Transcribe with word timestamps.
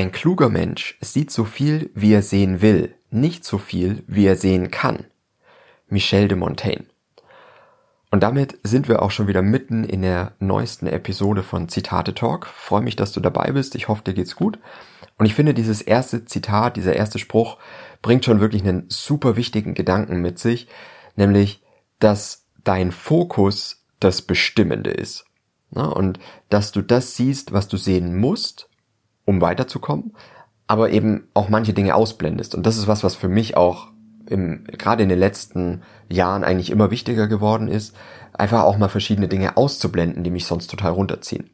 Ein 0.00 0.12
kluger 0.12 0.48
Mensch 0.48 0.96
sieht 1.02 1.30
so 1.30 1.44
viel, 1.44 1.90
wie 1.94 2.14
er 2.14 2.22
sehen 2.22 2.62
will, 2.62 2.94
nicht 3.10 3.44
so 3.44 3.58
viel, 3.58 4.02
wie 4.06 4.24
er 4.24 4.36
sehen 4.36 4.70
kann. 4.70 5.04
Michel 5.88 6.26
de 6.26 6.38
Montaigne. 6.38 6.86
Und 8.10 8.22
damit 8.22 8.58
sind 8.62 8.88
wir 8.88 9.02
auch 9.02 9.10
schon 9.10 9.28
wieder 9.28 9.42
mitten 9.42 9.84
in 9.84 10.00
der 10.00 10.32
neuesten 10.38 10.86
Episode 10.86 11.42
von 11.42 11.68
Zitate 11.68 12.14
Talk. 12.14 12.46
Freue 12.46 12.80
mich, 12.80 12.96
dass 12.96 13.12
du 13.12 13.20
dabei 13.20 13.52
bist. 13.52 13.74
Ich 13.74 13.88
hoffe, 13.88 14.02
dir 14.02 14.14
geht's 14.14 14.36
gut. 14.36 14.58
Und 15.18 15.26
ich 15.26 15.34
finde, 15.34 15.52
dieses 15.52 15.82
erste 15.82 16.24
Zitat, 16.24 16.78
dieser 16.78 16.96
erste 16.96 17.18
Spruch 17.18 17.58
bringt 18.00 18.24
schon 18.24 18.40
wirklich 18.40 18.62
einen 18.62 18.86
super 18.88 19.36
wichtigen 19.36 19.74
Gedanken 19.74 20.22
mit 20.22 20.38
sich, 20.38 20.66
nämlich, 21.14 21.62
dass 21.98 22.46
dein 22.64 22.90
Fokus 22.90 23.84
das 24.00 24.22
Bestimmende 24.22 24.92
ist. 24.92 25.26
Und 25.72 26.18
dass 26.48 26.72
du 26.72 26.80
das 26.80 27.16
siehst, 27.16 27.52
was 27.52 27.68
du 27.68 27.76
sehen 27.76 28.16
musst, 28.16 28.69
um 29.30 29.40
weiterzukommen, 29.40 30.12
aber 30.66 30.90
eben 30.90 31.28
auch 31.32 31.48
manche 31.48 31.72
Dinge 31.72 31.94
ausblendest. 31.94 32.54
Und 32.54 32.66
das 32.66 32.76
ist 32.76 32.86
was, 32.86 33.02
was 33.02 33.14
für 33.14 33.28
mich 33.28 33.56
auch 33.56 33.88
im, 34.26 34.64
gerade 34.64 35.02
in 35.02 35.08
den 35.08 35.18
letzten 35.18 35.82
Jahren 36.08 36.44
eigentlich 36.44 36.70
immer 36.70 36.90
wichtiger 36.90 37.26
geworden 37.26 37.68
ist, 37.68 37.96
einfach 38.32 38.64
auch 38.64 38.76
mal 38.76 38.88
verschiedene 38.88 39.28
Dinge 39.28 39.56
auszublenden, 39.56 40.22
die 40.22 40.30
mich 40.30 40.44
sonst 40.44 40.68
total 40.68 40.92
runterziehen. 40.92 41.50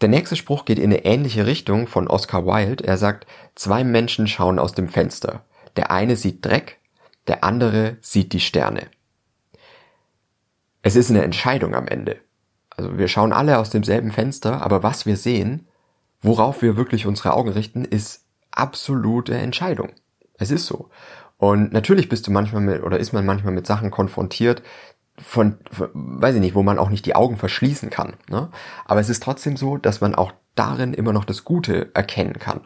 Der 0.00 0.08
nächste 0.08 0.36
Spruch 0.36 0.64
geht 0.64 0.78
in 0.78 0.92
eine 0.92 1.04
ähnliche 1.04 1.46
Richtung 1.46 1.86
von 1.86 2.08
Oscar 2.08 2.46
Wilde. 2.46 2.84
Er 2.84 2.96
sagt, 2.96 3.26
zwei 3.54 3.84
Menschen 3.84 4.26
schauen 4.26 4.58
aus 4.58 4.72
dem 4.72 4.88
Fenster. 4.88 5.44
Der 5.76 5.90
eine 5.90 6.16
sieht 6.16 6.44
Dreck, 6.44 6.78
der 7.26 7.44
andere 7.44 7.96
sieht 8.00 8.32
die 8.32 8.40
Sterne. 8.40 8.88
Es 10.82 10.96
ist 10.96 11.10
eine 11.10 11.22
Entscheidung 11.22 11.74
am 11.74 11.86
Ende. 11.86 12.16
Also 12.70 12.96
wir 12.96 13.08
schauen 13.08 13.32
alle 13.32 13.58
aus 13.58 13.70
demselben 13.70 14.10
Fenster, 14.10 14.62
aber 14.62 14.82
was 14.82 15.04
wir 15.04 15.16
sehen, 15.16 15.66
worauf 16.22 16.62
wir 16.62 16.76
wirklich 16.76 17.06
unsere 17.06 17.32
Augen 17.32 17.50
richten, 17.50 17.84
ist 17.84 18.24
absolute 18.50 19.34
Entscheidung. 19.34 19.90
Es 20.38 20.50
ist 20.50 20.66
so. 20.66 20.90
Und 21.38 21.72
natürlich 21.72 22.08
bist 22.08 22.26
du 22.26 22.30
manchmal 22.30 22.62
mit, 22.62 22.82
oder 22.82 22.98
ist 22.98 23.12
man 23.12 23.24
manchmal 23.24 23.54
mit 23.54 23.66
Sachen 23.66 23.90
konfrontiert, 23.90 24.62
von, 25.16 25.58
weiß 25.70 26.34
ich 26.34 26.40
nicht, 26.40 26.54
wo 26.54 26.62
man 26.62 26.78
auch 26.78 26.90
nicht 26.90 27.06
die 27.06 27.14
Augen 27.14 27.36
verschließen 27.36 27.90
kann. 27.90 28.14
Ne? 28.28 28.50
Aber 28.86 29.00
es 29.00 29.08
ist 29.08 29.22
trotzdem 29.22 29.56
so, 29.56 29.76
dass 29.76 30.00
man 30.00 30.14
auch 30.14 30.32
darin 30.54 30.94
immer 30.94 31.12
noch 31.12 31.24
das 31.24 31.44
Gute 31.44 31.90
erkennen 31.94 32.38
kann. 32.38 32.62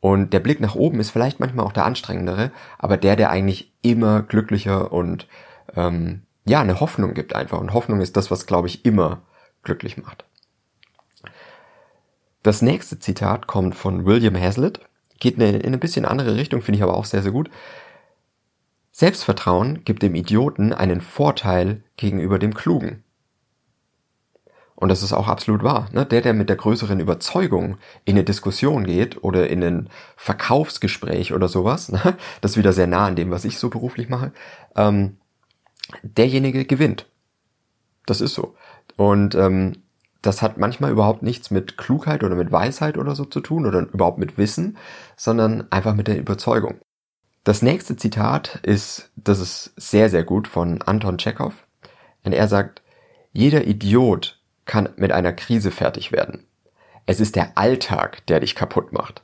Und 0.00 0.32
der 0.32 0.40
Blick 0.40 0.60
nach 0.60 0.74
oben 0.74 0.98
ist 0.98 1.10
vielleicht 1.10 1.38
manchmal 1.38 1.64
auch 1.64 1.72
der 1.72 1.84
anstrengendere, 1.84 2.50
aber 2.78 2.96
der, 2.96 3.14
der 3.14 3.30
eigentlich 3.30 3.72
immer 3.82 4.22
glücklicher 4.22 4.92
und 4.92 5.28
ähm, 5.76 6.22
ja, 6.44 6.60
eine 6.60 6.80
Hoffnung 6.80 7.14
gibt 7.14 7.36
einfach. 7.36 7.60
Und 7.60 7.72
Hoffnung 7.72 8.00
ist 8.00 8.16
das, 8.16 8.30
was, 8.30 8.46
glaube 8.46 8.66
ich, 8.66 8.84
immer 8.84 9.22
glücklich 9.62 9.96
macht. 9.96 10.24
Das 12.42 12.62
nächste 12.62 12.98
Zitat 12.98 13.46
kommt 13.46 13.74
von 13.74 14.04
William 14.04 14.36
Hazlitt, 14.36 14.80
geht 15.20 15.38
in 15.38 15.42
eine, 15.42 15.78
bisschen 15.78 16.04
andere 16.04 16.36
Richtung, 16.36 16.62
finde 16.62 16.78
ich 16.78 16.82
aber 16.82 16.96
auch 16.96 17.04
sehr, 17.04 17.22
sehr 17.22 17.32
gut. 17.32 17.50
Selbstvertrauen 18.90 19.84
gibt 19.84 20.02
dem 20.02 20.14
Idioten 20.14 20.72
einen 20.72 21.00
Vorteil 21.00 21.82
gegenüber 21.96 22.38
dem 22.38 22.54
Klugen. 22.54 23.04
Und 24.74 24.88
das 24.88 25.04
ist 25.04 25.12
auch 25.12 25.28
absolut 25.28 25.62
wahr. 25.62 25.88
Ne? 25.92 26.04
Der, 26.04 26.22
der 26.22 26.34
mit 26.34 26.48
der 26.48 26.56
größeren 26.56 26.98
Überzeugung 26.98 27.76
in 28.04 28.16
eine 28.16 28.24
Diskussion 28.24 28.84
geht 28.84 29.22
oder 29.22 29.48
in 29.48 29.62
ein 29.62 29.88
Verkaufsgespräch 30.16 31.32
oder 31.32 31.46
sowas, 31.46 31.90
ne? 31.92 32.18
das 32.40 32.52
ist 32.52 32.56
wieder 32.56 32.72
sehr 32.72 32.88
nah 32.88 33.06
an 33.06 33.14
dem, 33.14 33.30
was 33.30 33.44
ich 33.44 33.58
so 33.58 33.70
beruflich 33.70 34.08
mache, 34.08 34.32
ähm, 34.74 35.18
derjenige 36.02 36.64
gewinnt. 36.64 37.06
Das 38.06 38.20
ist 38.20 38.34
so. 38.34 38.56
Und 38.96 39.36
ähm, 39.36 39.81
das 40.22 40.40
hat 40.40 40.56
manchmal 40.56 40.92
überhaupt 40.92 41.22
nichts 41.22 41.50
mit 41.50 41.76
Klugheit 41.76 42.22
oder 42.22 42.36
mit 42.36 42.52
Weisheit 42.52 42.96
oder 42.96 43.14
so 43.14 43.24
zu 43.24 43.40
tun 43.40 43.66
oder 43.66 43.80
überhaupt 43.80 44.18
mit 44.18 44.38
Wissen, 44.38 44.78
sondern 45.16 45.70
einfach 45.70 45.94
mit 45.94 46.06
der 46.06 46.18
Überzeugung. 46.18 46.78
Das 47.44 47.60
nächste 47.60 47.96
Zitat 47.96 48.60
ist, 48.62 49.10
das 49.16 49.40
ist 49.40 49.72
sehr, 49.76 50.08
sehr 50.08 50.22
gut 50.22 50.46
von 50.46 50.80
Anton 50.82 51.18
Tschechow. 51.18 51.52
Und 52.24 52.32
er 52.32 52.46
sagt, 52.46 52.82
jeder 53.32 53.66
Idiot 53.66 54.38
kann 54.64 54.90
mit 54.96 55.10
einer 55.10 55.32
Krise 55.32 55.72
fertig 55.72 56.12
werden. 56.12 56.46
Es 57.04 57.18
ist 57.18 57.34
der 57.34 57.58
Alltag, 57.58 58.24
der 58.26 58.38
dich 58.38 58.54
kaputt 58.54 58.92
macht. 58.92 59.22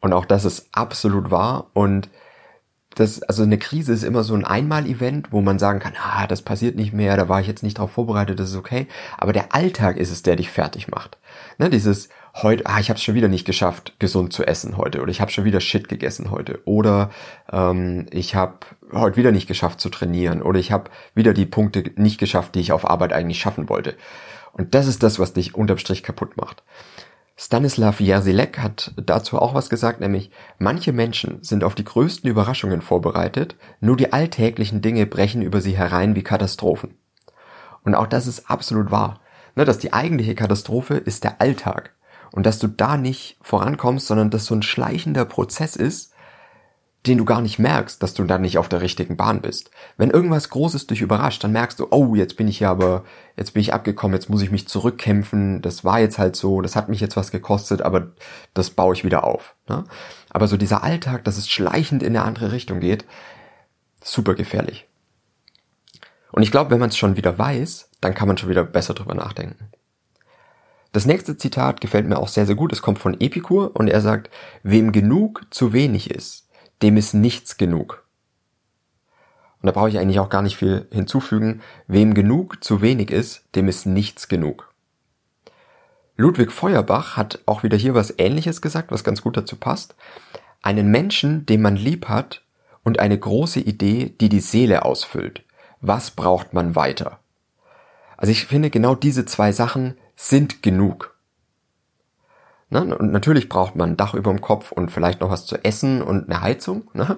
Und 0.00 0.12
auch 0.12 0.24
das 0.24 0.44
ist 0.44 0.68
absolut 0.72 1.30
wahr 1.30 1.70
und 1.72 2.08
das, 2.94 3.22
also 3.22 3.42
eine 3.44 3.58
Krise 3.58 3.92
ist 3.92 4.02
immer 4.02 4.24
so 4.24 4.34
ein 4.34 4.44
Einmal-Event, 4.44 5.30
wo 5.30 5.40
man 5.40 5.58
sagen 5.58 5.78
kann, 5.78 5.94
ah, 6.02 6.26
das 6.26 6.42
passiert 6.42 6.76
nicht 6.76 6.92
mehr, 6.92 7.16
da 7.16 7.28
war 7.28 7.40
ich 7.40 7.46
jetzt 7.46 7.62
nicht 7.62 7.78
drauf 7.78 7.92
vorbereitet, 7.92 8.40
das 8.40 8.50
ist 8.50 8.56
okay. 8.56 8.86
Aber 9.16 9.32
der 9.32 9.54
Alltag 9.54 9.96
ist 9.96 10.10
es, 10.10 10.22
der 10.22 10.36
dich 10.36 10.50
fertig 10.50 10.88
macht. 10.88 11.18
Ne, 11.58 11.70
dieses 11.70 12.08
heute, 12.34 12.66
ah, 12.66 12.80
ich 12.80 12.90
habe 12.90 12.98
schon 12.98 13.14
wieder 13.14 13.28
nicht 13.28 13.44
geschafft, 13.44 13.94
gesund 13.98 14.32
zu 14.32 14.44
essen 14.46 14.76
heute, 14.76 15.00
oder 15.00 15.10
ich 15.10 15.20
habe 15.20 15.30
schon 15.30 15.44
wieder 15.44 15.60
Shit 15.60 15.88
gegessen 15.88 16.30
heute, 16.30 16.60
oder 16.64 17.10
ähm, 17.52 18.06
ich 18.10 18.34
habe 18.34 18.58
heute 18.92 19.16
wieder 19.16 19.32
nicht 19.32 19.46
geschafft 19.46 19.80
zu 19.80 19.90
trainieren, 19.90 20.42
oder 20.42 20.58
ich 20.58 20.72
habe 20.72 20.90
wieder 21.14 21.34
die 21.34 21.46
Punkte 21.46 21.84
nicht 21.96 22.18
geschafft, 22.18 22.54
die 22.54 22.60
ich 22.60 22.72
auf 22.72 22.88
Arbeit 22.88 23.12
eigentlich 23.12 23.38
schaffen 23.38 23.68
wollte. 23.68 23.94
Und 24.52 24.74
das 24.74 24.86
ist 24.86 25.02
das, 25.02 25.18
was 25.18 25.32
dich 25.32 25.54
unterm 25.54 25.78
Strich 25.78 26.02
kaputt 26.02 26.36
macht. 26.36 26.62
Stanislav 27.40 28.00
Jerzilek 28.00 28.58
hat 28.58 28.92
dazu 28.96 29.38
auch 29.38 29.54
was 29.54 29.70
gesagt, 29.70 30.00
nämlich 30.00 30.32
manche 30.58 30.92
Menschen 30.92 31.38
sind 31.44 31.62
auf 31.62 31.76
die 31.76 31.84
größten 31.84 32.28
Überraschungen 32.28 32.82
vorbereitet, 32.82 33.54
nur 33.80 33.96
die 33.96 34.12
alltäglichen 34.12 34.82
Dinge 34.82 35.06
brechen 35.06 35.40
über 35.42 35.60
sie 35.60 35.78
herein 35.78 36.16
wie 36.16 36.24
Katastrophen. 36.24 36.96
Und 37.84 37.94
auch 37.94 38.08
das 38.08 38.26
ist 38.26 38.50
absolut 38.50 38.90
wahr, 38.90 39.20
ne, 39.54 39.64
dass 39.64 39.78
die 39.78 39.92
eigentliche 39.92 40.34
Katastrophe 40.34 40.94
ist 40.94 41.22
der 41.22 41.40
Alltag 41.40 41.94
und 42.32 42.44
dass 42.44 42.58
du 42.58 42.66
da 42.66 42.96
nicht 42.96 43.38
vorankommst, 43.40 44.08
sondern 44.08 44.30
dass 44.30 44.46
so 44.46 44.56
ein 44.56 44.62
schleichender 44.62 45.24
Prozess 45.24 45.76
ist, 45.76 46.12
den 47.06 47.18
du 47.18 47.24
gar 47.24 47.40
nicht 47.40 47.58
merkst, 47.58 48.02
dass 48.02 48.14
du 48.14 48.24
dann 48.24 48.42
nicht 48.42 48.58
auf 48.58 48.68
der 48.68 48.80
richtigen 48.80 49.16
Bahn 49.16 49.40
bist. 49.40 49.70
Wenn 49.96 50.10
irgendwas 50.10 50.50
Großes 50.50 50.88
dich 50.88 51.00
überrascht, 51.00 51.42
dann 51.44 51.52
merkst 51.52 51.78
du, 51.78 51.86
oh, 51.90 52.14
jetzt 52.14 52.36
bin 52.36 52.48
ich 52.48 52.60
ja 52.60 52.70
aber, 52.70 53.04
jetzt 53.36 53.54
bin 53.54 53.60
ich 53.60 53.72
abgekommen, 53.72 54.14
jetzt 54.14 54.28
muss 54.28 54.42
ich 54.42 54.50
mich 54.50 54.68
zurückkämpfen, 54.68 55.62
das 55.62 55.84
war 55.84 56.00
jetzt 56.00 56.18
halt 56.18 56.36
so, 56.36 56.60
das 56.60 56.76
hat 56.76 56.88
mich 56.88 57.00
jetzt 57.00 57.16
was 57.16 57.30
gekostet, 57.30 57.82
aber 57.82 58.08
das 58.52 58.70
baue 58.70 58.94
ich 58.94 59.04
wieder 59.04 59.24
auf. 59.24 59.54
Ne? 59.68 59.84
Aber 60.30 60.48
so 60.48 60.56
dieser 60.56 60.82
Alltag, 60.82 61.24
dass 61.24 61.38
es 61.38 61.48
schleichend 61.48 62.02
in 62.02 62.16
eine 62.16 62.24
andere 62.24 62.52
Richtung 62.52 62.80
geht, 62.80 63.04
super 64.02 64.34
gefährlich. 64.34 64.86
Und 66.32 66.42
ich 66.42 66.50
glaube, 66.50 66.70
wenn 66.70 66.80
man 66.80 66.90
es 66.90 66.96
schon 66.96 67.16
wieder 67.16 67.38
weiß, 67.38 67.90
dann 68.00 68.14
kann 68.14 68.28
man 68.28 68.36
schon 68.36 68.50
wieder 68.50 68.64
besser 68.64 68.94
drüber 68.94 69.14
nachdenken. 69.14 69.70
Das 70.92 71.06
nächste 71.06 71.36
Zitat 71.36 71.80
gefällt 71.80 72.06
mir 72.06 72.18
auch 72.18 72.28
sehr, 72.28 72.46
sehr 72.46 72.54
gut. 72.54 72.72
Es 72.72 72.82
kommt 72.82 72.98
von 72.98 73.20
Epikur 73.20 73.76
und 73.76 73.88
er 73.88 74.00
sagt, 74.00 74.30
wem 74.62 74.92
genug 74.92 75.46
zu 75.50 75.72
wenig 75.72 76.10
ist, 76.10 76.47
dem 76.82 76.96
ist 76.96 77.14
nichts 77.14 77.56
genug. 77.56 78.04
Und 79.60 79.66
da 79.66 79.72
brauche 79.72 79.88
ich 79.88 79.98
eigentlich 79.98 80.20
auch 80.20 80.28
gar 80.28 80.42
nicht 80.42 80.56
viel 80.56 80.86
hinzufügen. 80.92 81.62
Wem 81.86 82.14
genug 82.14 82.62
zu 82.62 82.80
wenig 82.80 83.10
ist, 83.10 83.42
dem 83.54 83.68
ist 83.68 83.86
nichts 83.86 84.28
genug. 84.28 84.72
Ludwig 86.16 86.52
Feuerbach 86.52 87.16
hat 87.16 87.40
auch 87.46 87.62
wieder 87.62 87.76
hier 87.76 87.94
was 87.94 88.14
Ähnliches 88.18 88.60
gesagt, 88.60 88.90
was 88.90 89.04
ganz 89.04 89.22
gut 89.22 89.36
dazu 89.36 89.56
passt. 89.56 89.94
Einen 90.62 90.90
Menschen, 90.90 91.46
den 91.46 91.62
man 91.62 91.76
lieb 91.76 92.08
hat 92.08 92.42
und 92.82 92.98
eine 92.98 93.18
große 93.18 93.60
Idee, 93.60 94.14
die 94.20 94.28
die 94.28 94.40
Seele 94.40 94.84
ausfüllt. 94.84 95.42
Was 95.80 96.10
braucht 96.10 96.54
man 96.54 96.74
weiter? 96.74 97.20
Also 98.16 98.32
ich 98.32 98.46
finde, 98.46 98.70
genau 98.70 98.96
diese 98.96 99.26
zwei 99.26 99.52
Sachen 99.52 99.96
sind 100.16 100.62
genug. 100.62 101.16
Ne? 102.70 102.96
Und 102.96 103.12
natürlich 103.12 103.48
braucht 103.48 103.76
man 103.76 103.90
ein 103.90 103.96
Dach 103.96 104.14
über 104.14 104.30
dem 104.30 104.40
Kopf 104.40 104.72
und 104.72 104.90
vielleicht 104.90 105.20
noch 105.20 105.30
was 105.30 105.46
zu 105.46 105.56
essen 105.64 106.02
und 106.02 106.28
eine 106.28 106.42
Heizung. 106.42 106.90
Ne? 106.92 107.16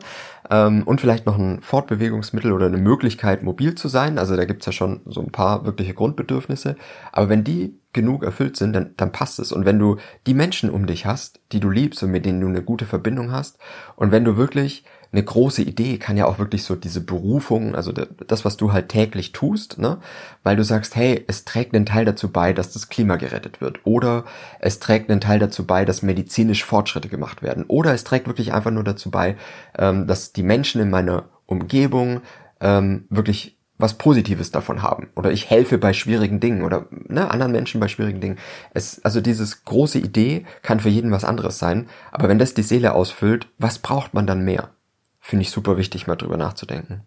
Ähm, 0.48 0.84
und 0.84 1.00
vielleicht 1.00 1.26
noch 1.26 1.36
ein 1.36 1.60
Fortbewegungsmittel 1.60 2.52
oder 2.52 2.66
eine 2.66 2.78
Möglichkeit, 2.78 3.42
mobil 3.42 3.74
zu 3.74 3.88
sein. 3.88 4.18
Also 4.18 4.36
da 4.36 4.44
gibt's 4.44 4.66
ja 4.66 4.72
schon 4.72 5.00
so 5.06 5.20
ein 5.20 5.32
paar 5.32 5.64
wirkliche 5.64 5.94
Grundbedürfnisse. 5.94 6.76
Aber 7.12 7.28
wenn 7.28 7.42
die 7.42 7.74
genug 7.92 8.22
erfüllt 8.22 8.56
sind, 8.56 8.72
dann, 8.74 8.94
dann 8.96 9.10
passt 9.10 9.40
es. 9.40 9.50
Und 9.50 9.64
wenn 9.64 9.78
du 9.78 9.96
die 10.26 10.34
Menschen 10.34 10.70
um 10.70 10.86
dich 10.86 11.06
hast, 11.06 11.40
die 11.50 11.60
du 11.60 11.70
liebst 11.70 12.02
und 12.04 12.12
mit 12.12 12.24
denen 12.24 12.40
du 12.40 12.46
eine 12.46 12.62
gute 12.62 12.86
Verbindung 12.86 13.32
hast, 13.32 13.58
und 13.96 14.12
wenn 14.12 14.24
du 14.24 14.36
wirklich 14.36 14.84
eine 15.12 15.24
große 15.24 15.62
Idee 15.62 15.98
kann 15.98 16.16
ja 16.16 16.26
auch 16.26 16.38
wirklich 16.38 16.62
so 16.62 16.76
diese 16.76 17.00
Berufung, 17.00 17.74
also 17.74 17.92
das, 17.92 18.44
was 18.44 18.56
du 18.56 18.72
halt 18.72 18.88
täglich 18.88 19.32
tust, 19.32 19.78
ne? 19.78 19.98
Weil 20.44 20.56
du 20.56 20.62
sagst, 20.62 20.94
hey, 20.94 21.24
es 21.26 21.44
trägt 21.44 21.74
einen 21.74 21.86
Teil 21.86 22.04
dazu 22.04 22.30
bei, 22.30 22.52
dass 22.52 22.72
das 22.72 22.88
Klima 22.88 23.16
gerettet 23.16 23.60
wird. 23.60 23.80
Oder 23.84 24.24
es 24.60 24.78
trägt 24.78 25.10
einen 25.10 25.20
Teil 25.20 25.40
dazu 25.40 25.66
bei, 25.66 25.84
dass 25.84 26.02
medizinisch 26.02 26.64
Fortschritte 26.64 27.08
gemacht 27.08 27.42
werden. 27.42 27.64
Oder 27.66 27.92
es 27.92 28.04
trägt 28.04 28.28
wirklich 28.28 28.52
einfach 28.52 28.70
nur 28.70 28.84
dazu 28.84 29.10
bei, 29.10 29.36
ähm, 29.76 30.06
dass 30.06 30.32
die 30.32 30.44
Menschen 30.44 30.80
in 30.80 30.90
meiner 30.90 31.24
Umgebung 31.46 32.20
ähm, 32.60 33.06
wirklich 33.10 33.58
was 33.78 33.94
Positives 33.94 34.50
davon 34.50 34.82
haben. 34.82 35.08
Oder 35.16 35.32
ich 35.32 35.50
helfe 35.50 35.78
bei 35.78 35.92
schwierigen 35.92 36.38
Dingen 36.38 36.62
oder 36.62 36.86
ne, 36.90 37.30
anderen 37.30 37.52
Menschen 37.52 37.80
bei 37.80 37.88
schwierigen 37.88 38.20
Dingen. 38.20 38.38
Es, 38.74 39.04
also 39.04 39.20
dieses 39.20 39.64
große 39.64 39.98
Idee 39.98 40.44
kann 40.62 40.80
für 40.80 40.90
jeden 40.90 41.10
was 41.10 41.24
anderes 41.24 41.58
sein. 41.58 41.88
Aber 42.12 42.28
wenn 42.28 42.38
das 42.38 42.54
die 42.54 42.62
Seele 42.62 42.94
ausfüllt, 42.94 43.48
was 43.58 43.78
braucht 43.78 44.14
man 44.14 44.26
dann 44.26 44.44
mehr? 44.44 44.70
Finde 45.20 45.42
ich 45.42 45.50
super 45.50 45.76
wichtig, 45.76 46.06
mal 46.06 46.16
drüber 46.16 46.36
nachzudenken. 46.36 47.02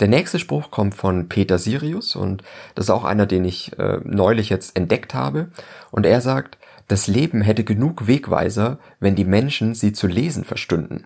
Der 0.00 0.08
nächste 0.08 0.38
Spruch 0.38 0.70
kommt 0.70 0.94
von 0.94 1.28
Peter 1.28 1.58
Sirius 1.58 2.16
und 2.16 2.42
das 2.74 2.86
ist 2.86 2.90
auch 2.90 3.04
einer, 3.04 3.24
den 3.24 3.44
ich 3.46 3.78
äh, 3.78 4.00
neulich 4.04 4.50
jetzt 4.50 4.76
entdeckt 4.76 5.14
habe. 5.14 5.50
Und 5.90 6.04
er 6.04 6.20
sagt, 6.20 6.58
das 6.88 7.06
Leben 7.06 7.40
hätte 7.40 7.64
genug 7.64 8.06
Wegweiser, 8.06 8.78
wenn 9.00 9.14
die 9.14 9.24
Menschen 9.24 9.74
sie 9.74 9.92
zu 9.92 10.06
lesen 10.06 10.44
verstünden. 10.44 11.04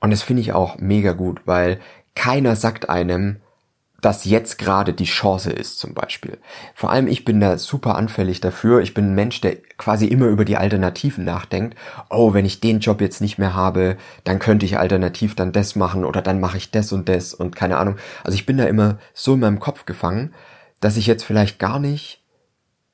Und 0.00 0.10
das 0.10 0.22
finde 0.22 0.42
ich 0.42 0.52
auch 0.52 0.78
mega 0.78 1.12
gut, 1.12 1.40
weil 1.44 1.80
keiner 2.14 2.54
sagt 2.54 2.88
einem, 2.88 3.40
dass 4.06 4.24
jetzt 4.24 4.58
gerade 4.58 4.92
die 4.92 5.02
Chance 5.02 5.50
ist 5.50 5.80
zum 5.80 5.92
Beispiel. 5.92 6.38
Vor 6.76 6.90
allem 6.90 7.08
ich 7.08 7.24
bin 7.24 7.40
da 7.40 7.58
super 7.58 7.96
anfällig 7.96 8.40
dafür. 8.40 8.80
Ich 8.80 8.94
bin 8.94 9.06
ein 9.06 9.14
Mensch, 9.16 9.40
der 9.40 9.56
quasi 9.78 10.06
immer 10.06 10.26
über 10.26 10.44
die 10.44 10.56
Alternativen 10.56 11.24
nachdenkt. 11.24 11.76
Oh, 12.08 12.32
wenn 12.32 12.44
ich 12.44 12.60
den 12.60 12.78
Job 12.78 13.00
jetzt 13.00 13.20
nicht 13.20 13.36
mehr 13.36 13.54
habe, 13.54 13.96
dann 14.22 14.38
könnte 14.38 14.64
ich 14.64 14.78
alternativ 14.78 15.34
dann 15.34 15.50
das 15.50 15.74
machen 15.74 16.04
oder 16.04 16.22
dann 16.22 16.38
mache 16.38 16.56
ich 16.56 16.70
das 16.70 16.92
und 16.92 17.08
das 17.08 17.34
und 17.34 17.56
keine 17.56 17.78
Ahnung. 17.78 17.96
Also 18.22 18.36
ich 18.36 18.46
bin 18.46 18.58
da 18.58 18.66
immer 18.66 18.98
so 19.12 19.34
in 19.34 19.40
meinem 19.40 19.58
Kopf 19.58 19.86
gefangen, 19.86 20.32
dass 20.78 20.96
ich 20.96 21.08
jetzt 21.08 21.24
vielleicht 21.24 21.58
gar 21.58 21.80
nicht 21.80 22.22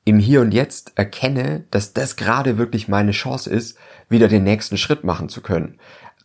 im 0.05 0.17
Hier 0.17 0.41
und 0.41 0.51
Jetzt 0.51 0.93
erkenne, 0.95 1.65
dass 1.69 1.93
das 1.93 2.15
gerade 2.15 2.57
wirklich 2.57 2.87
meine 2.87 3.11
Chance 3.11 3.51
ist, 3.51 3.77
wieder 4.09 4.27
den 4.27 4.45
nächsten 4.45 4.77
Schritt 4.77 5.03
machen 5.03 5.29
zu 5.29 5.41
können 5.41 5.77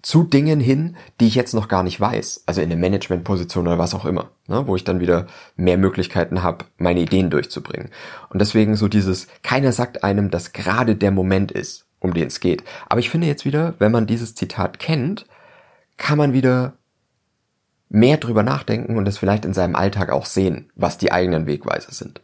zu 0.02 0.22
Dingen 0.22 0.60
hin, 0.60 0.96
die 1.20 1.26
ich 1.26 1.34
jetzt 1.34 1.54
noch 1.54 1.68
gar 1.68 1.82
nicht 1.82 2.00
weiß. 2.00 2.44
Also 2.46 2.60
in 2.60 2.70
eine 2.70 2.80
Managementposition 2.80 3.66
oder 3.66 3.78
was 3.78 3.94
auch 3.94 4.04
immer, 4.04 4.30
ne, 4.46 4.66
wo 4.66 4.76
ich 4.76 4.84
dann 4.84 5.00
wieder 5.00 5.26
mehr 5.56 5.78
Möglichkeiten 5.78 6.42
habe, 6.42 6.66
meine 6.78 7.00
Ideen 7.00 7.30
durchzubringen. 7.30 7.90
Und 8.30 8.40
deswegen 8.40 8.76
so 8.76 8.88
dieses, 8.88 9.26
keiner 9.42 9.72
sagt 9.72 10.04
einem, 10.04 10.30
dass 10.30 10.52
gerade 10.52 10.94
der 10.94 11.10
Moment 11.10 11.50
ist, 11.50 11.86
um 12.00 12.14
den 12.14 12.28
es 12.28 12.40
geht. 12.40 12.62
Aber 12.88 13.00
ich 13.00 13.10
finde 13.10 13.26
jetzt 13.26 13.44
wieder, 13.44 13.74
wenn 13.78 13.92
man 13.92 14.06
dieses 14.06 14.34
Zitat 14.34 14.78
kennt, 14.78 15.26
kann 15.96 16.18
man 16.18 16.32
wieder 16.32 16.74
mehr 17.88 18.18
drüber 18.18 18.42
nachdenken 18.42 18.96
und 18.96 19.04
das 19.04 19.18
vielleicht 19.18 19.44
in 19.44 19.54
seinem 19.54 19.74
Alltag 19.74 20.10
auch 20.10 20.26
sehen, 20.26 20.70
was 20.74 20.98
die 20.98 21.10
eigenen 21.10 21.46
Wegweise 21.46 21.92
sind. 21.92 22.20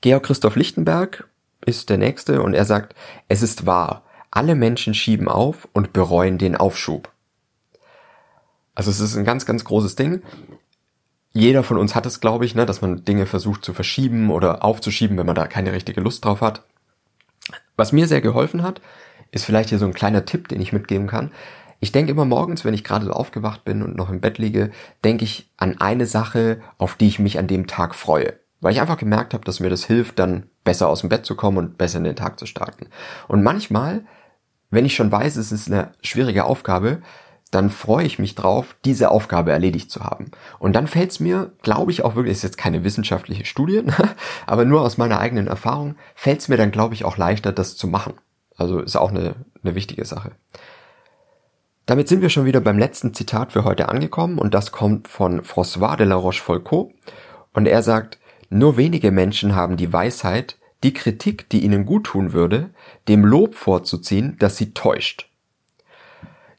Georg 0.00 0.24
Christoph 0.24 0.56
Lichtenberg 0.56 1.28
ist 1.64 1.90
der 1.90 1.98
nächste 1.98 2.42
und 2.42 2.54
er 2.54 2.64
sagt, 2.64 2.94
es 3.28 3.42
ist 3.42 3.66
wahr, 3.66 4.04
alle 4.30 4.54
Menschen 4.54 4.94
schieben 4.94 5.28
auf 5.28 5.68
und 5.72 5.92
bereuen 5.92 6.38
den 6.38 6.56
Aufschub. 6.56 7.10
Also 8.74 8.90
es 8.90 9.00
ist 9.00 9.16
ein 9.16 9.24
ganz, 9.24 9.46
ganz 9.46 9.64
großes 9.64 9.96
Ding. 9.96 10.22
Jeder 11.32 11.62
von 11.62 11.78
uns 11.78 11.94
hat 11.94 12.06
es, 12.06 12.20
glaube 12.20 12.44
ich, 12.44 12.54
ne, 12.54 12.66
dass 12.66 12.80
man 12.80 13.04
Dinge 13.04 13.26
versucht 13.26 13.64
zu 13.64 13.74
verschieben 13.74 14.30
oder 14.30 14.64
aufzuschieben, 14.64 15.16
wenn 15.16 15.26
man 15.26 15.34
da 15.34 15.46
keine 15.46 15.72
richtige 15.72 16.00
Lust 16.00 16.24
drauf 16.24 16.40
hat. 16.40 16.62
Was 17.76 17.92
mir 17.92 18.06
sehr 18.06 18.20
geholfen 18.20 18.62
hat, 18.62 18.80
ist 19.30 19.44
vielleicht 19.44 19.68
hier 19.68 19.78
so 19.78 19.86
ein 19.86 19.94
kleiner 19.94 20.24
Tipp, 20.24 20.48
den 20.48 20.60
ich 20.60 20.72
mitgeben 20.72 21.06
kann. 21.06 21.32
Ich 21.80 21.92
denke 21.92 22.10
immer 22.10 22.24
morgens, 22.24 22.64
wenn 22.64 22.74
ich 22.74 22.82
gerade 22.82 23.06
so 23.06 23.12
aufgewacht 23.12 23.64
bin 23.64 23.82
und 23.82 23.96
noch 23.96 24.10
im 24.10 24.20
Bett 24.20 24.38
liege, 24.38 24.70
denke 25.04 25.24
ich 25.24 25.48
an 25.56 25.80
eine 25.80 26.06
Sache, 26.06 26.60
auf 26.76 26.96
die 26.96 27.06
ich 27.06 27.18
mich 27.18 27.38
an 27.38 27.46
dem 27.46 27.66
Tag 27.66 27.94
freue. 27.94 28.34
Weil 28.60 28.72
ich 28.72 28.80
einfach 28.80 28.98
gemerkt 28.98 29.34
habe, 29.34 29.44
dass 29.44 29.60
mir 29.60 29.70
das 29.70 29.84
hilft, 29.84 30.18
dann 30.18 30.50
besser 30.68 30.88
aus 30.88 31.00
dem 31.00 31.08
Bett 31.08 31.26
zu 31.26 31.34
kommen 31.34 31.58
und 31.58 31.78
besser 31.78 31.98
in 31.98 32.04
den 32.04 32.16
Tag 32.16 32.38
zu 32.38 32.46
starten. 32.46 32.86
Und 33.26 33.42
manchmal 33.42 34.04
wenn 34.70 34.84
ich 34.84 34.94
schon 34.94 35.10
weiß, 35.10 35.36
es 35.36 35.52
ist 35.52 35.70
eine 35.70 35.92
schwierige 36.02 36.44
Aufgabe, 36.44 37.00
dann 37.50 37.70
freue 37.70 38.04
ich 38.04 38.18
mich 38.18 38.34
drauf, 38.34 38.76
diese 38.84 39.10
Aufgabe 39.10 39.52
erledigt 39.52 39.90
zu 39.90 40.04
haben. 40.04 40.30
Und 40.58 40.76
dann 40.76 40.86
fällt 40.86 41.10
es 41.10 41.20
mir, 41.20 41.52
glaube 41.62 41.90
ich, 41.90 42.04
auch 42.04 42.14
wirklich, 42.14 42.32
ist 42.32 42.42
jetzt 42.42 42.58
keine 42.58 42.84
wissenschaftliche 42.84 43.46
Studie, 43.46 43.82
aber 44.46 44.66
nur 44.66 44.82
aus 44.82 44.98
meiner 44.98 45.18
eigenen 45.18 45.46
Erfahrung, 45.46 45.96
fällt 46.14 46.40
es 46.40 46.48
mir 46.48 46.58
dann, 46.58 46.70
glaube 46.70 46.94
ich, 46.94 47.06
auch 47.06 47.16
leichter, 47.16 47.52
das 47.52 47.76
zu 47.76 47.86
machen. 47.86 48.14
Also 48.56 48.80
ist 48.80 48.96
auch 48.96 49.10
eine, 49.10 49.36
eine 49.62 49.74
wichtige 49.74 50.04
Sache. 50.04 50.32
Damit 51.86 52.08
sind 52.08 52.20
wir 52.20 52.28
schon 52.28 52.44
wieder 52.44 52.60
beim 52.60 52.78
letzten 52.78 53.14
Zitat 53.14 53.52
für 53.52 53.64
heute 53.64 53.88
angekommen 53.88 54.38
und 54.38 54.52
das 54.52 54.72
kommt 54.72 55.08
von 55.08 55.40
François 55.40 55.96
de 55.96 56.06
la 56.06 56.16
Rochefoucauld 56.16 56.92
und 57.54 57.66
er 57.66 57.82
sagt, 57.82 58.18
nur 58.50 58.76
wenige 58.76 59.10
Menschen 59.10 59.54
haben 59.54 59.78
die 59.78 59.90
Weisheit, 59.90 60.57
die 60.82 60.92
Kritik, 60.92 61.48
die 61.48 61.64
ihnen 61.64 61.86
guttun 61.86 62.32
würde, 62.32 62.70
dem 63.08 63.24
Lob 63.24 63.54
vorzuziehen, 63.54 64.36
das 64.38 64.56
sie 64.56 64.74
täuscht. 64.74 65.28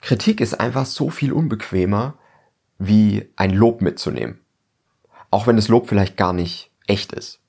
Kritik 0.02 0.42
ist 0.42 0.60
einfach 0.60 0.86
so 0.86 1.10
viel 1.10 1.34
unbequemer, 1.34 2.16
wie 2.78 3.30
ein 3.36 3.52
Lob 3.52 3.82
mitzunehmen. 3.82 4.40
Auch 5.32 5.48
wenn 5.48 5.58
das 5.58 5.68
Lob 5.68 5.88
vielleicht 5.88 6.18
gar 6.18 6.34
nicht 6.34 6.72
echt 6.88 7.14
ist. 7.14 7.40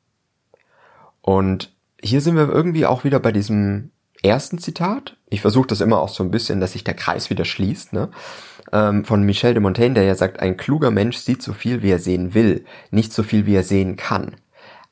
Und 1.23 1.73
hier 2.03 2.21
sind 2.21 2.37
wir 2.37 2.49
irgendwie 2.49 2.87
auch 2.87 3.05
wieder 3.05 3.21
bei 3.21 3.33
diesem 3.33 3.91
ersten 4.23 4.59
Zitat. 4.59 5.17
Ich 5.29 5.41
versuche 5.41 5.69
das 5.69 5.81
immer 5.81 6.01
auch 6.01 6.09
so 6.09 6.23
ein 6.23 6.31
bisschen, 6.31 6.61
dass 6.61 6.73
sich 6.73 6.85
der 6.85 6.95
Kreis 6.95 7.31
wieder 7.31 7.45
schließt, 7.45 7.93
ne? 7.93 8.11
Ähm, 8.73 9.05
von 9.05 9.23
Michel 9.23 9.55
de 9.55 9.63
Montaigne, 9.63 9.95
der 9.95 10.05
ja 10.05 10.15
sagt, 10.15 10.41
ein 10.41 10.57
kluger 10.57 10.91
Mensch 10.91 11.17
sieht 11.17 11.43
so 11.43 11.53
viel, 11.53 11.83
wie 11.83 11.91
er 11.91 11.99
sehen 11.99 12.35
will, 12.35 12.65
nicht 12.91 13.13
so 13.13 13.23
viel, 13.23 13.47
wie 13.47 13.55
er 13.55 13.63
sehen 13.63 13.97
kann. 13.97 14.37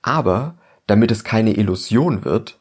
Aber 0.03 0.57
damit 0.88 1.12
es 1.12 1.23
keine 1.23 1.55
Illusion 1.56 2.25
wird, 2.25 2.58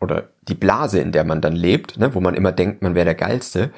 oder 0.00 0.28
die 0.42 0.54
Blase, 0.54 1.00
in 1.00 1.12
der 1.12 1.24
man 1.24 1.40
dann 1.40 1.54
lebt, 1.54 1.98
ne, 1.98 2.14
wo 2.14 2.20
man 2.20 2.34
immer 2.34 2.52
denkt, 2.52 2.82
man 2.82 2.94
wäre 2.94 3.04
der 3.04 3.14
Geilste, 3.14 3.70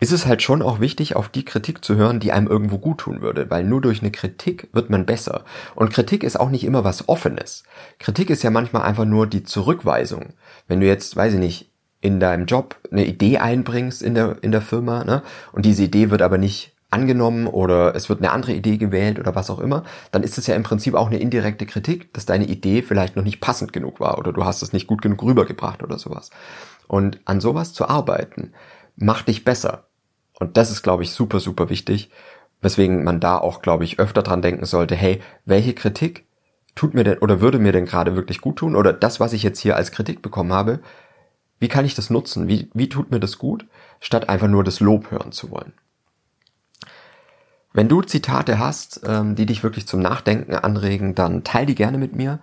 ist 0.00 0.12
es 0.12 0.26
halt 0.26 0.42
schon 0.42 0.60
auch 0.60 0.80
wichtig, 0.80 1.14
auf 1.16 1.28
die 1.28 1.44
Kritik 1.44 1.84
zu 1.84 1.94
hören, 1.94 2.20
die 2.20 2.32
einem 2.32 2.48
irgendwo 2.48 2.78
gut 2.78 2.98
tun 2.98 3.22
würde, 3.22 3.48
weil 3.50 3.64
nur 3.64 3.80
durch 3.80 4.02
eine 4.02 4.10
Kritik 4.10 4.68
wird 4.72 4.90
man 4.90 5.06
besser. 5.06 5.44
Und 5.76 5.92
Kritik 5.92 6.24
ist 6.24 6.38
auch 6.38 6.50
nicht 6.50 6.64
immer 6.64 6.84
was 6.84 7.08
Offenes. 7.08 7.62
Kritik 7.98 8.30
ist 8.30 8.42
ja 8.42 8.50
manchmal 8.50 8.82
einfach 8.82 9.04
nur 9.04 9.26
die 9.26 9.44
Zurückweisung. 9.44 10.34
Wenn 10.66 10.80
du 10.80 10.86
jetzt, 10.86 11.16
weiß 11.16 11.34
ich 11.34 11.38
nicht, 11.38 11.70
in 12.00 12.20
deinem 12.20 12.46
Job 12.46 12.76
eine 12.90 13.06
Idee 13.06 13.38
einbringst 13.38 14.02
in 14.02 14.14
der, 14.14 14.36
in 14.42 14.52
der 14.52 14.60
Firma, 14.60 15.04
ne, 15.04 15.22
und 15.52 15.64
diese 15.64 15.84
Idee 15.84 16.10
wird 16.10 16.20
aber 16.20 16.36
nicht 16.36 16.73
angenommen 16.94 17.46
oder 17.46 17.94
es 17.94 18.08
wird 18.08 18.20
eine 18.20 18.30
andere 18.30 18.52
Idee 18.52 18.78
gewählt 18.78 19.18
oder 19.18 19.34
was 19.34 19.50
auch 19.50 19.58
immer, 19.58 19.82
dann 20.12 20.22
ist 20.22 20.38
es 20.38 20.46
ja 20.46 20.54
im 20.54 20.62
Prinzip 20.62 20.94
auch 20.94 21.08
eine 21.08 21.18
indirekte 21.18 21.66
Kritik, 21.66 22.14
dass 22.14 22.24
deine 22.24 22.46
Idee 22.46 22.82
vielleicht 22.82 23.16
noch 23.16 23.24
nicht 23.24 23.40
passend 23.40 23.72
genug 23.72 24.00
war 24.00 24.16
oder 24.16 24.32
du 24.32 24.44
hast 24.44 24.62
es 24.62 24.72
nicht 24.72 24.86
gut 24.86 25.02
genug 25.02 25.22
rübergebracht 25.22 25.82
oder 25.82 25.98
sowas. 25.98 26.30
Und 26.86 27.20
an 27.24 27.40
sowas 27.40 27.72
zu 27.72 27.88
arbeiten, 27.88 28.52
macht 28.96 29.28
dich 29.28 29.44
besser. 29.44 29.88
Und 30.38 30.56
das 30.56 30.70
ist, 30.70 30.82
glaube 30.82 31.02
ich, 31.02 31.10
super, 31.10 31.40
super 31.40 31.68
wichtig, 31.68 32.10
weswegen 32.60 33.04
man 33.04 33.20
da 33.20 33.38
auch, 33.38 33.60
glaube 33.60 33.84
ich, 33.84 33.98
öfter 33.98 34.22
dran 34.22 34.42
denken 34.42 34.64
sollte, 34.64 34.94
hey, 34.94 35.20
welche 35.44 35.74
Kritik 35.74 36.26
tut 36.74 36.94
mir 36.94 37.04
denn 37.04 37.18
oder 37.18 37.40
würde 37.40 37.58
mir 37.58 37.72
denn 37.72 37.86
gerade 37.86 38.16
wirklich 38.16 38.40
gut 38.40 38.56
tun 38.56 38.76
oder 38.76 38.92
das, 38.92 39.20
was 39.20 39.32
ich 39.32 39.42
jetzt 39.42 39.60
hier 39.60 39.76
als 39.76 39.92
Kritik 39.92 40.22
bekommen 40.22 40.52
habe, 40.52 40.80
wie 41.58 41.68
kann 41.68 41.84
ich 41.84 41.94
das 41.94 42.10
nutzen? 42.10 42.48
Wie, 42.48 42.70
wie 42.74 42.88
tut 42.88 43.10
mir 43.10 43.20
das 43.20 43.38
gut, 43.38 43.66
statt 44.00 44.28
einfach 44.28 44.48
nur 44.48 44.64
das 44.64 44.80
Lob 44.80 45.10
hören 45.10 45.32
zu 45.32 45.50
wollen? 45.50 45.72
Wenn 47.74 47.88
du 47.88 48.02
Zitate 48.02 48.60
hast, 48.60 49.00
ähm, 49.04 49.34
die 49.34 49.46
dich 49.46 49.64
wirklich 49.64 49.86
zum 49.86 49.98
Nachdenken 50.00 50.54
anregen, 50.54 51.16
dann 51.16 51.42
teil 51.42 51.66
die 51.66 51.74
gerne 51.74 51.98
mit 51.98 52.14
mir. 52.14 52.38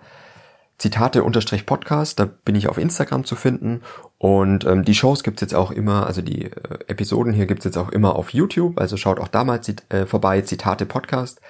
Zitate-Podcast, 0.76 2.20
da 2.20 2.26
bin 2.26 2.54
ich 2.54 2.68
auf 2.68 2.76
Instagram 2.76 3.24
zu 3.24 3.34
finden. 3.34 3.80
Und 4.18 4.66
ähm, 4.66 4.84
die 4.84 4.94
Shows 4.94 5.22
gibt's 5.22 5.40
jetzt 5.40 5.54
auch 5.54 5.70
immer, 5.70 6.06
also 6.06 6.20
die 6.20 6.44
äh, 6.44 6.50
Episoden 6.86 7.32
hier 7.32 7.46
gibt's 7.46 7.64
jetzt 7.64 7.78
auch 7.78 7.88
immer 7.88 8.14
auf 8.14 8.34
YouTube. 8.34 8.78
Also 8.78 8.98
schaut 8.98 9.18
auch 9.18 9.28
da 9.28 9.42
mal 9.44 9.60
äh, 9.88 10.04
vorbei. 10.04 10.42
Zitate 10.42 10.84
Podcast 10.84 11.40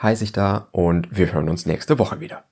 heiße 0.00 0.22
ich 0.22 0.30
da. 0.30 0.68
Und 0.70 1.08
wir 1.10 1.32
hören 1.32 1.48
uns 1.48 1.66
nächste 1.66 1.98
Woche 1.98 2.20
wieder. 2.20 2.44